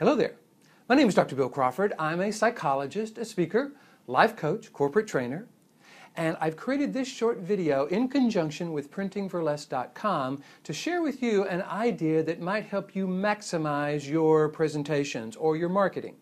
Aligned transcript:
Hello 0.00 0.16
there. 0.16 0.36
My 0.88 0.94
name 0.94 1.08
is 1.08 1.14
Dr. 1.14 1.36
Bill 1.36 1.50
Crawford. 1.50 1.92
I'm 1.98 2.22
a 2.22 2.32
psychologist, 2.32 3.18
a 3.18 3.24
speaker, 3.26 3.72
life 4.06 4.34
coach, 4.34 4.72
corporate 4.72 5.06
trainer, 5.06 5.46
and 6.16 6.38
I've 6.40 6.56
created 6.56 6.94
this 6.94 7.06
short 7.06 7.40
video 7.40 7.84
in 7.84 8.08
conjunction 8.08 8.72
with 8.72 8.90
printingforless.com 8.90 10.42
to 10.64 10.72
share 10.72 11.02
with 11.02 11.22
you 11.22 11.44
an 11.44 11.60
idea 11.60 12.22
that 12.22 12.40
might 12.40 12.64
help 12.64 12.96
you 12.96 13.06
maximize 13.06 14.08
your 14.08 14.48
presentations 14.48 15.36
or 15.36 15.58
your 15.58 15.68
marketing. 15.68 16.16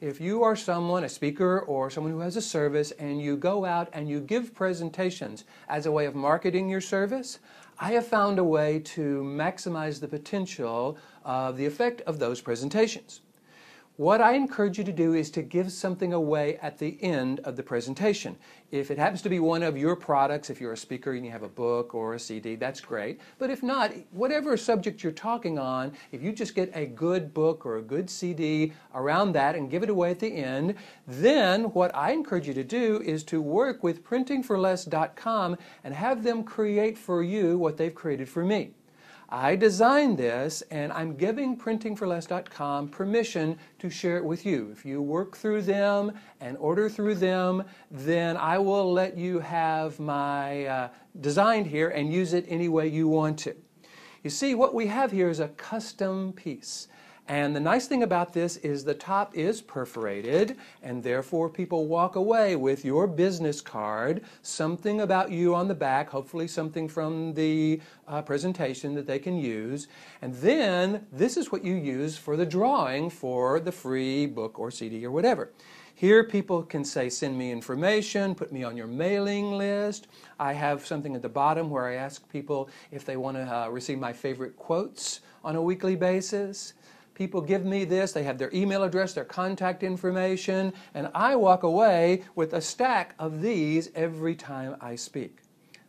If 0.00 0.18
you 0.18 0.42
are 0.42 0.56
someone, 0.56 1.04
a 1.04 1.08
speaker 1.10 1.60
or 1.60 1.90
someone 1.90 2.14
who 2.14 2.20
has 2.20 2.36
a 2.36 2.40
service, 2.40 2.90
and 2.92 3.20
you 3.20 3.36
go 3.36 3.66
out 3.66 3.90
and 3.92 4.08
you 4.08 4.20
give 4.20 4.54
presentations 4.54 5.44
as 5.68 5.84
a 5.84 5.92
way 5.92 6.06
of 6.06 6.14
marketing 6.14 6.70
your 6.70 6.80
service, 6.80 7.38
I 7.82 7.92
have 7.92 8.06
found 8.06 8.38
a 8.38 8.44
way 8.44 8.80
to 8.80 9.22
maximize 9.22 10.00
the 10.00 10.08
potential 10.08 10.98
of 11.24 11.56
the 11.56 11.64
effect 11.64 12.02
of 12.02 12.18
those 12.18 12.42
presentations. 12.42 13.22
What 14.00 14.22
I 14.22 14.32
encourage 14.32 14.78
you 14.78 14.84
to 14.84 14.92
do 14.92 15.12
is 15.12 15.30
to 15.32 15.42
give 15.42 15.70
something 15.70 16.14
away 16.14 16.56
at 16.62 16.78
the 16.78 16.96
end 17.02 17.40
of 17.40 17.56
the 17.56 17.62
presentation. 17.62 18.34
If 18.70 18.90
it 18.90 18.96
happens 18.96 19.20
to 19.20 19.28
be 19.28 19.40
one 19.40 19.62
of 19.62 19.76
your 19.76 19.94
products, 19.94 20.48
if 20.48 20.58
you're 20.58 20.72
a 20.72 20.76
speaker 20.78 21.12
and 21.12 21.22
you 21.22 21.30
have 21.30 21.42
a 21.42 21.50
book 21.50 21.94
or 21.94 22.14
a 22.14 22.18
CD, 22.18 22.56
that's 22.56 22.80
great. 22.80 23.20
But 23.38 23.50
if 23.50 23.62
not, 23.62 23.92
whatever 24.10 24.56
subject 24.56 25.02
you're 25.02 25.12
talking 25.12 25.58
on, 25.58 25.92
if 26.12 26.22
you 26.22 26.32
just 26.32 26.54
get 26.54 26.74
a 26.74 26.86
good 26.86 27.34
book 27.34 27.66
or 27.66 27.76
a 27.76 27.82
good 27.82 28.08
CD 28.08 28.72
around 28.94 29.32
that 29.32 29.54
and 29.54 29.70
give 29.70 29.82
it 29.82 29.90
away 29.90 30.12
at 30.12 30.20
the 30.20 30.32
end, 30.32 30.76
then 31.06 31.64
what 31.64 31.94
I 31.94 32.12
encourage 32.12 32.48
you 32.48 32.54
to 32.54 32.64
do 32.64 33.02
is 33.04 33.22
to 33.24 33.42
work 33.42 33.82
with 33.82 34.02
printingforless.com 34.02 35.58
and 35.84 35.92
have 35.92 36.22
them 36.22 36.42
create 36.42 36.96
for 36.96 37.22
you 37.22 37.58
what 37.58 37.76
they've 37.76 37.94
created 37.94 38.30
for 38.30 38.46
me. 38.46 38.70
I 39.32 39.54
designed 39.54 40.18
this 40.18 40.62
and 40.72 40.92
I'm 40.92 41.14
giving 41.14 41.56
printingforless.com 41.56 42.88
permission 42.88 43.58
to 43.78 43.88
share 43.88 44.16
it 44.16 44.24
with 44.24 44.44
you. 44.44 44.70
If 44.72 44.84
you 44.84 45.00
work 45.00 45.36
through 45.36 45.62
them 45.62 46.12
and 46.40 46.56
order 46.56 46.88
through 46.88 47.14
them, 47.14 47.62
then 47.92 48.36
I 48.36 48.58
will 48.58 48.92
let 48.92 49.16
you 49.16 49.38
have 49.38 50.00
my 50.00 50.64
uh, 50.64 50.88
design 51.20 51.64
here 51.64 51.90
and 51.90 52.12
use 52.12 52.32
it 52.32 52.44
any 52.48 52.68
way 52.68 52.88
you 52.88 53.06
want 53.06 53.38
to. 53.40 53.54
You 54.24 54.30
see, 54.30 54.56
what 54.56 54.74
we 54.74 54.88
have 54.88 55.12
here 55.12 55.30
is 55.30 55.38
a 55.38 55.48
custom 55.48 56.32
piece. 56.32 56.88
And 57.28 57.54
the 57.54 57.60
nice 57.60 57.86
thing 57.86 58.02
about 58.02 58.32
this 58.32 58.56
is 58.56 58.82
the 58.82 58.94
top 58.94 59.36
is 59.36 59.60
perforated, 59.60 60.56
and 60.82 61.02
therefore 61.02 61.48
people 61.48 61.86
walk 61.86 62.16
away 62.16 62.56
with 62.56 62.84
your 62.84 63.06
business 63.06 63.60
card, 63.60 64.22
something 64.42 65.00
about 65.00 65.30
you 65.30 65.54
on 65.54 65.68
the 65.68 65.74
back, 65.74 66.10
hopefully 66.10 66.48
something 66.48 66.88
from 66.88 67.34
the 67.34 67.80
uh, 68.08 68.22
presentation 68.22 68.94
that 68.94 69.06
they 69.06 69.20
can 69.20 69.36
use. 69.36 69.86
And 70.22 70.34
then 70.34 71.06
this 71.12 71.36
is 71.36 71.52
what 71.52 71.64
you 71.64 71.74
use 71.74 72.18
for 72.18 72.36
the 72.36 72.46
drawing 72.46 73.10
for 73.10 73.60
the 73.60 73.72
free 73.72 74.26
book 74.26 74.58
or 74.58 74.72
CD 74.72 75.04
or 75.06 75.12
whatever. 75.12 75.52
Here 76.00 76.24
people 76.24 76.62
can 76.62 76.82
say, 76.82 77.10
send 77.10 77.36
me 77.36 77.52
information, 77.52 78.34
put 78.34 78.50
me 78.52 78.64
on 78.64 78.74
your 78.74 78.86
mailing 78.86 79.52
list. 79.52 80.06
I 80.38 80.54
have 80.54 80.86
something 80.86 81.14
at 81.14 81.20
the 81.20 81.28
bottom 81.28 81.68
where 81.68 81.86
I 81.86 81.96
ask 81.96 82.26
people 82.30 82.70
if 82.90 83.04
they 83.04 83.18
want 83.18 83.36
to 83.36 83.42
uh, 83.42 83.68
receive 83.68 83.98
my 83.98 84.14
favorite 84.14 84.56
quotes 84.56 85.20
on 85.44 85.56
a 85.56 85.62
weekly 85.62 85.96
basis. 85.96 86.72
People 87.20 87.42
give 87.42 87.66
me 87.66 87.84
this, 87.84 88.12
they 88.12 88.22
have 88.22 88.38
their 88.38 88.48
email 88.54 88.82
address, 88.82 89.12
their 89.12 89.26
contact 89.26 89.82
information, 89.82 90.72
and 90.94 91.10
I 91.14 91.36
walk 91.36 91.64
away 91.64 92.22
with 92.34 92.54
a 92.54 92.62
stack 92.62 93.14
of 93.18 93.42
these 93.42 93.90
every 93.94 94.34
time 94.34 94.74
I 94.80 94.96
speak. 94.96 95.40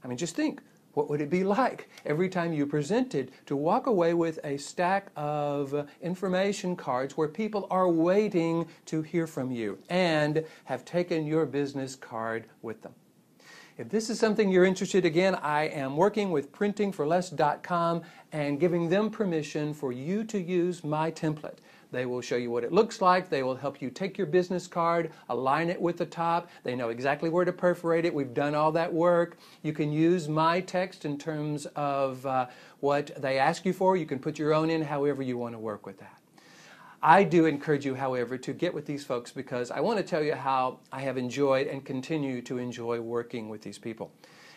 I 0.03 0.09
mean, 0.09 0.17
just 0.17 0.35
think, 0.35 0.61
what 0.91 1.09
would 1.09 1.21
it 1.21 1.29
be 1.29 1.45
like 1.45 1.87
every 2.05 2.27
time 2.27 2.51
you 2.51 2.67
presented 2.67 3.31
to 3.45 3.55
walk 3.55 3.87
away 3.87 4.13
with 4.13 4.39
a 4.43 4.57
stack 4.57 5.09
of 5.15 5.87
information 6.01 6.75
cards 6.75 7.15
where 7.15 7.29
people 7.29 7.65
are 7.71 7.87
waiting 7.87 8.67
to 8.87 9.01
hear 9.01 9.25
from 9.25 9.51
you 9.51 9.77
and 9.89 10.43
have 10.65 10.83
taken 10.83 11.25
your 11.25 11.45
business 11.45 11.95
card 11.95 12.43
with 12.61 12.81
them? 12.81 12.93
If 13.81 13.89
this 13.89 14.11
is 14.11 14.19
something 14.19 14.51
you're 14.51 14.63
interested 14.63 15.05
again, 15.05 15.33
I 15.33 15.63
am 15.63 15.97
working 15.97 16.29
with 16.29 16.51
printingforless.com 16.51 18.03
and 18.31 18.59
giving 18.59 18.89
them 18.89 19.09
permission 19.09 19.73
for 19.73 19.91
you 19.91 20.23
to 20.25 20.39
use 20.39 20.83
my 20.83 21.09
template. 21.09 21.57
They 21.91 22.05
will 22.05 22.21
show 22.21 22.35
you 22.35 22.51
what 22.51 22.63
it 22.63 22.71
looks 22.71 23.01
like. 23.01 23.27
They 23.27 23.41
will 23.41 23.55
help 23.55 23.81
you 23.81 23.89
take 23.89 24.19
your 24.19 24.27
business 24.27 24.67
card, 24.67 25.11
align 25.29 25.71
it 25.71 25.81
with 25.81 25.97
the 25.97 26.05
top. 26.05 26.47
They 26.61 26.75
know 26.75 26.89
exactly 26.89 27.31
where 27.31 27.43
to 27.43 27.51
perforate 27.51 28.05
it. 28.05 28.13
We've 28.13 28.35
done 28.35 28.53
all 28.53 28.71
that 28.73 28.93
work. 28.93 29.39
You 29.63 29.73
can 29.73 29.91
use 29.91 30.29
my 30.29 30.61
text 30.61 31.03
in 31.03 31.17
terms 31.17 31.65
of 31.75 32.23
uh, 32.27 32.49
what 32.81 33.09
they 33.19 33.39
ask 33.39 33.65
you 33.65 33.73
for. 33.73 33.97
You 33.97 34.05
can 34.05 34.19
put 34.19 34.37
your 34.37 34.53
own 34.53 34.69
in 34.69 34.83
however 34.83 35.23
you 35.23 35.39
want 35.39 35.55
to 35.55 35.59
work 35.59 35.87
with 35.87 35.97
that. 36.01 36.19
I 37.03 37.23
do 37.23 37.47
encourage 37.47 37.83
you, 37.83 37.95
however, 37.95 38.37
to 38.37 38.53
get 38.53 38.75
with 38.75 38.85
these 38.85 39.03
folks 39.03 39.31
because 39.31 39.71
I 39.71 39.79
want 39.79 39.97
to 39.97 40.03
tell 40.03 40.21
you 40.21 40.35
how 40.35 40.81
I 40.91 41.01
have 41.01 41.17
enjoyed 41.17 41.65
and 41.65 41.83
continue 41.83 42.43
to 42.43 42.59
enjoy 42.59 43.01
working 43.01 43.49
with 43.49 43.63
these 43.63 43.79
people. 43.79 44.11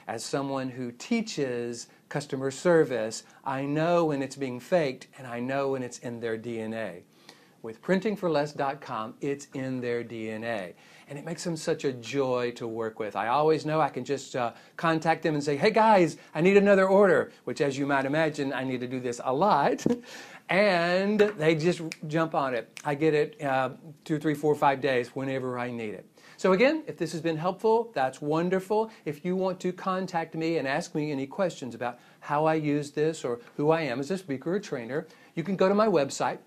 As 0.06 0.22
someone 0.22 0.68
who 0.68 0.92
teaches 0.92 1.86
customer 2.10 2.50
service, 2.50 3.22
I 3.46 3.64
know 3.64 4.04
when 4.04 4.22
it's 4.22 4.36
being 4.36 4.60
faked 4.60 5.06
and 5.16 5.26
I 5.26 5.40
know 5.40 5.70
when 5.70 5.82
it's 5.82 6.00
in 6.00 6.20
their 6.20 6.36
DNA. 6.36 7.04
With 7.64 7.80
printingforless.com, 7.80 9.14
it's 9.22 9.48
in 9.54 9.80
their 9.80 10.04
DNA. 10.04 10.74
And 11.08 11.18
it 11.18 11.24
makes 11.24 11.42
them 11.44 11.56
such 11.56 11.86
a 11.86 11.94
joy 11.94 12.50
to 12.56 12.68
work 12.68 12.98
with. 12.98 13.16
I 13.16 13.28
always 13.28 13.64
know 13.64 13.80
I 13.80 13.88
can 13.88 14.04
just 14.04 14.36
uh, 14.36 14.52
contact 14.76 15.22
them 15.22 15.32
and 15.32 15.42
say, 15.42 15.56
hey 15.56 15.70
guys, 15.70 16.18
I 16.34 16.42
need 16.42 16.58
another 16.58 16.86
order, 16.86 17.32
which 17.44 17.62
as 17.62 17.78
you 17.78 17.86
might 17.86 18.04
imagine, 18.04 18.52
I 18.52 18.64
need 18.64 18.80
to 18.80 18.86
do 18.86 19.00
this 19.00 19.18
a 19.24 19.32
lot. 19.32 19.82
and 20.50 21.18
they 21.18 21.54
just 21.54 21.80
jump 22.06 22.34
on 22.34 22.54
it. 22.54 22.68
I 22.84 22.94
get 22.94 23.14
it 23.14 23.42
uh, 23.42 23.70
two, 24.04 24.18
three, 24.18 24.34
four, 24.34 24.54
five 24.54 24.82
days 24.82 25.08
whenever 25.16 25.58
I 25.58 25.70
need 25.70 25.94
it. 25.94 26.06
So 26.36 26.52
again, 26.52 26.82
if 26.86 26.98
this 26.98 27.12
has 27.12 27.22
been 27.22 27.38
helpful, 27.38 27.90
that's 27.94 28.20
wonderful. 28.20 28.90
If 29.06 29.24
you 29.24 29.36
want 29.36 29.58
to 29.60 29.72
contact 29.72 30.34
me 30.34 30.58
and 30.58 30.68
ask 30.68 30.94
me 30.94 31.10
any 31.10 31.26
questions 31.26 31.74
about 31.74 31.98
how 32.20 32.44
I 32.44 32.56
use 32.56 32.90
this 32.90 33.24
or 33.24 33.40
who 33.56 33.70
I 33.70 33.80
am 33.82 34.00
as 34.00 34.10
a 34.10 34.18
speaker 34.18 34.56
or 34.56 34.60
trainer, 34.60 35.06
you 35.34 35.42
can 35.42 35.56
go 35.56 35.66
to 35.66 35.74
my 35.74 35.86
website, 35.86 36.40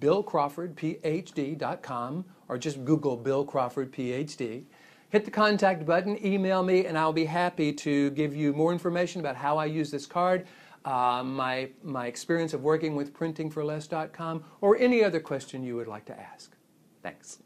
billcrawfordphd.com, 0.00 2.24
or 2.48 2.58
just 2.58 2.84
Google 2.84 3.16
Bill 3.16 3.44
Crawford 3.44 3.92
PhD. 3.92 4.64
Hit 5.08 5.24
the 5.24 5.30
contact 5.30 5.86
button, 5.86 6.24
email 6.24 6.62
me, 6.62 6.86
and 6.86 6.98
I'll 6.98 7.12
be 7.12 7.24
happy 7.24 7.72
to 7.72 8.10
give 8.10 8.34
you 8.34 8.52
more 8.52 8.72
information 8.72 9.20
about 9.20 9.36
how 9.36 9.56
I 9.56 9.66
use 9.66 9.90
this 9.90 10.06
card, 10.06 10.46
uh, 10.84 11.22
my, 11.24 11.70
my 11.82 12.06
experience 12.06 12.54
of 12.54 12.62
working 12.62 12.96
with 12.96 13.14
printingforless.com, 13.14 14.44
or 14.60 14.76
any 14.78 15.04
other 15.04 15.20
question 15.20 15.62
you 15.62 15.76
would 15.76 15.88
like 15.88 16.04
to 16.06 16.18
ask. 16.18 16.56
Thanks. 17.02 17.38